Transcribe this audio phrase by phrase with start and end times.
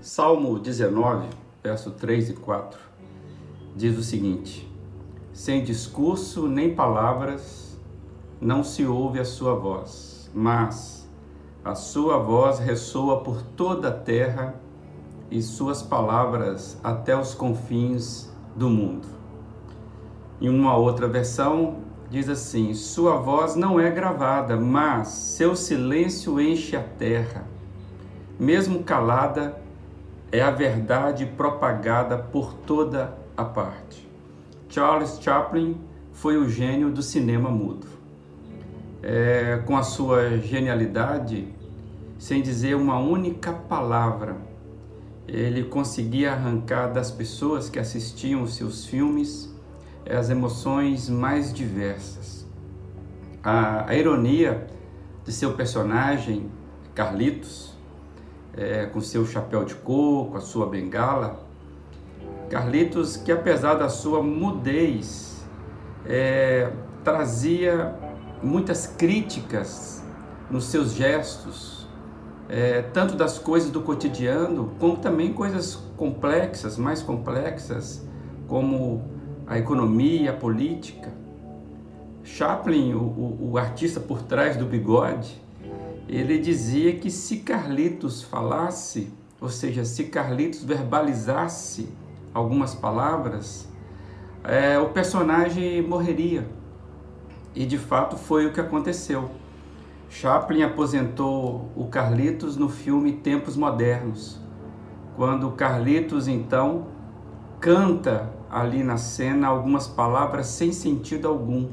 [0.00, 1.28] Salmo 19,
[1.62, 2.80] verso 3 e 4,
[3.76, 4.66] diz o seguinte:
[5.34, 7.78] Sem discurso nem palavras
[8.40, 11.06] não se ouve a sua voz, mas
[11.62, 14.58] a sua voz ressoa por toda a terra
[15.30, 19.06] e suas palavras até os confins do mundo.
[20.40, 21.78] Em uma outra versão,
[22.10, 27.44] diz assim: Sua voz não é gravada, mas seu silêncio enche a terra.
[28.38, 29.60] Mesmo calada,
[30.32, 34.08] é a verdade propagada por toda a parte.
[34.68, 35.76] Charles Chaplin
[36.12, 37.86] foi o gênio do cinema mudo.
[39.02, 41.48] É, com a sua genialidade,
[42.18, 44.36] sem dizer uma única palavra,
[45.32, 49.50] ele conseguia arrancar das pessoas que assistiam os seus filmes
[50.08, 52.46] as emoções mais diversas.
[53.42, 54.66] A, a ironia
[55.24, 56.50] de seu personagem,
[56.94, 57.74] Carlitos,
[58.56, 61.40] é, com seu chapéu de coco, a sua bengala.
[62.50, 65.46] Carlitos, que apesar da sua mudez,
[66.04, 66.72] é,
[67.04, 67.94] trazia
[68.42, 70.02] muitas críticas
[70.50, 71.79] nos seus gestos,
[72.50, 78.04] é, tanto das coisas do cotidiano, como também coisas complexas, mais complexas,
[78.48, 79.04] como
[79.46, 81.12] a economia, a política.
[82.24, 85.40] Chaplin, o, o, o artista por trás do bigode,
[86.08, 91.88] ele dizia que se Carlitos falasse, ou seja, se Carlitos verbalizasse
[92.34, 93.68] algumas palavras,
[94.42, 96.48] é, o personagem morreria.
[97.54, 99.30] E de fato foi o que aconteceu.
[100.10, 104.40] Chaplin aposentou o Carlitos no filme Tempos Modernos,
[105.14, 106.88] quando Carlitos então
[107.60, 111.68] canta ali na cena algumas palavras sem sentido algum.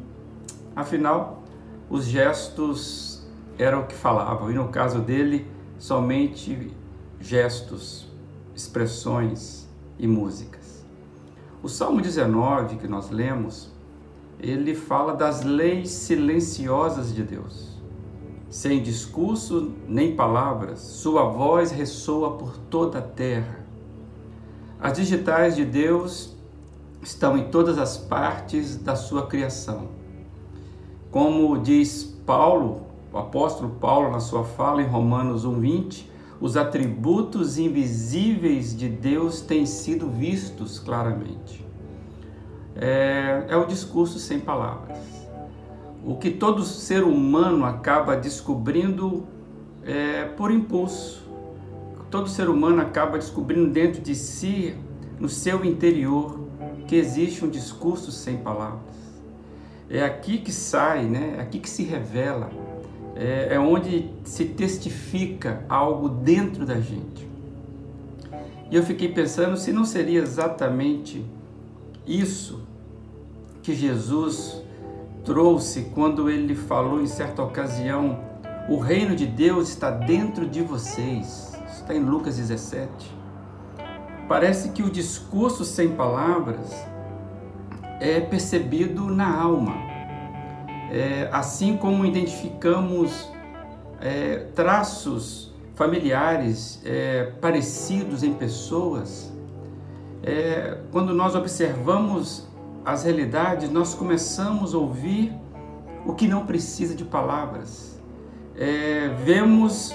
[0.76, 1.42] Afinal,
[1.90, 5.48] os gestos era o que falavam, e no caso dele,
[5.80, 6.72] somente
[7.20, 8.08] gestos,
[8.56, 9.68] expressões
[9.98, 10.86] e músicas.
[11.64, 13.74] O Salmo 19 que nós lemos,
[14.40, 17.77] ele fala das leis silenciosas de Deus.
[18.50, 23.66] Sem discurso nem palavras, sua voz ressoa por toda a terra.
[24.80, 26.36] As digitais de Deus
[27.02, 29.90] estão em todas as partes da sua criação.
[31.12, 36.06] Como diz Paulo o apóstolo Paulo, na sua fala em Romanos 1,20,
[36.40, 41.66] os atributos invisíveis de Deus têm sido vistos claramente.
[42.76, 45.17] É, é o discurso sem palavras.
[46.06, 49.26] O que todo ser humano acaba descobrindo
[49.84, 51.24] é, por impulso.
[52.10, 54.76] Todo ser humano acaba descobrindo dentro de si,
[55.20, 56.40] no seu interior,
[56.88, 58.96] que existe um discurso sem palavras.
[59.90, 61.36] É aqui que sai, né?
[61.38, 62.50] é aqui que se revela
[63.18, 67.28] é, é onde se testifica algo dentro da gente.
[68.70, 71.26] E eu fiquei pensando se não seria exatamente
[72.06, 72.62] isso
[73.64, 74.62] que Jesus
[75.28, 78.20] trouxe quando ele falou em certa ocasião:
[78.68, 81.56] o reino de Deus está dentro de vocês.
[81.72, 82.90] Está em Lucas 17.
[84.28, 86.74] Parece que o discurso sem palavras
[88.00, 89.88] é percebido na alma
[90.90, 93.30] é, assim como identificamos
[94.00, 99.32] é, traços familiares é, parecidos em pessoas,
[100.24, 102.48] é, quando nós observamos
[102.88, 105.36] as realidades, nós começamos a ouvir
[106.06, 108.00] o que não precisa de palavras.
[108.56, 109.94] É, vemos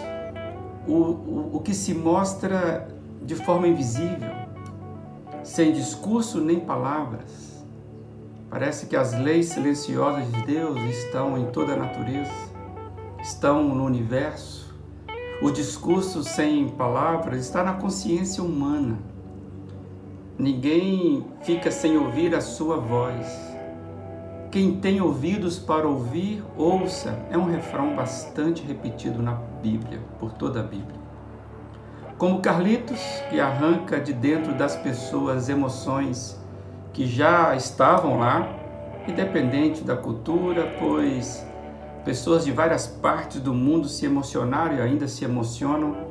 [0.86, 2.86] o, o, o que se mostra
[3.22, 4.30] de forma invisível,
[5.42, 7.64] sem discurso nem palavras.
[8.50, 12.30] Parece que as leis silenciosas de Deus estão em toda a natureza,
[13.22, 14.76] estão no universo.
[15.40, 18.98] O discurso sem palavras está na consciência humana.
[20.38, 23.26] Ninguém fica sem ouvir a sua voz.
[24.50, 27.18] Quem tem ouvidos para ouvir, ouça.
[27.30, 29.32] É um refrão bastante repetido na
[29.62, 31.00] Bíblia, por toda a Bíblia.
[32.16, 36.40] Como Carlitos, que arranca de dentro das pessoas emoções
[36.94, 38.48] que já estavam lá,
[39.06, 41.46] independente da cultura, pois
[42.06, 46.08] pessoas de várias partes do mundo se emocionaram e ainda se emocionam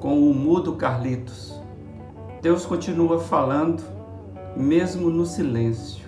[0.00, 1.63] com o mudo Carlitos.
[2.44, 3.82] Deus continua falando,
[4.54, 6.06] mesmo no silêncio.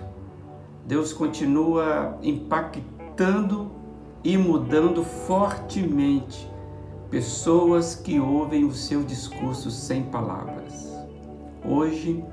[0.85, 3.71] Deus continua impactando
[4.23, 6.47] e mudando fortemente
[7.09, 10.95] pessoas que ouvem o seu discurso sem palavras.
[11.65, 12.23] Hoje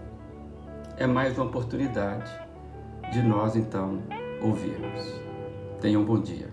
[0.99, 2.31] é mais uma oportunidade
[3.11, 4.03] de nós então
[4.43, 5.19] ouvirmos.
[5.81, 6.53] Tenham um bom dia.